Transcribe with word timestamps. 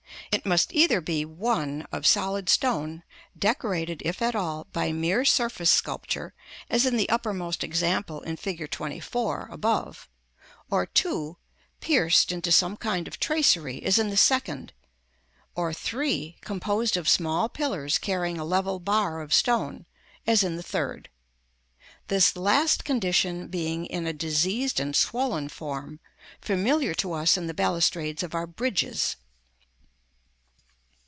It 0.33 0.45
must 0.45 0.71
either 0.71 1.01
be 1.01 1.25
(1) 1.25 1.87
of 1.91 2.07
solid 2.07 2.47
stone, 2.47 3.03
decorated, 3.37 4.01
if 4.05 4.21
at 4.21 4.33
all, 4.33 4.65
by 4.71 4.93
mere 4.93 5.25
surface 5.25 5.69
sculpture, 5.69 6.33
as 6.69 6.85
in 6.85 6.95
the 6.95 7.09
uppermost 7.09 7.65
example 7.65 8.21
in 8.21 8.37
Fig. 8.37 8.59
XXIV., 8.71 9.51
above; 9.51 10.07
or 10.69 10.85
(2) 10.85 11.35
pierced 11.81 12.31
into 12.31 12.49
some 12.49 12.77
kind 12.77 13.09
of 13.09 13.19
tracery, 13.19 13.83
as 13.83 13.99
in 13.99 14.09
the 14.09 14.15
second; 14.15 14.71
or 15.53 15.73
(3) 15.73 16.37
composed 16.39 16.95
of 16.95 17.09
small 17.09 17.49
pillars 17.49 17.97
carrying 17.97 18.37
a 18.39 18.45
level 18.45 18.79
bar 18.79 19.19
of 19.21 19.33
stone, 19.33 19.85
as 20.25 20.43
in 20.43 20.55
the 20.55 20.63
third; 20.63 21.09
this 22.07 22.37
last 22.37 22.85
condition 22.85 23.49
being, 23.49 23.85
in 23.85 24.07
a 24.07 24.13
diseased 24.13 24.79
and 24.79 24.95
swollen 24.95 25.49
form, 25.49 25.99
familiar 26.39 26.93
to 26.93 27.11
us 27.11 27.35
in 27.35 27.47
the 27.47 27.53
balustrades 27.53 28.23
of 28.23 28.33
our 28.33 28.47
bridges. 28.47 29.17